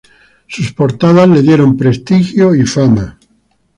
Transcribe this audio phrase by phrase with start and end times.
[0.47, 3.19] Sus portadas le dieron prestigio y fama.